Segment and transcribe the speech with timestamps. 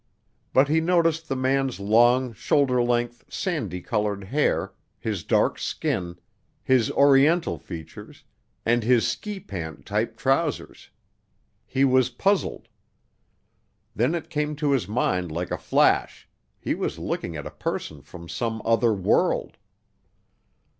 [0.51, 6.17] But he noticed the man's long, shoulder length, sandy colored hair, his dark skin,
[6.63, 8.23] his Oriental features
[8.65, 10.89] and his ski pant type trousers.
[11.67, 12.67] He was puzzled.
[13.95, 16.27] Then it came into his mind like a flash,
[16.59, 19.55] he was looking at a person from some other world!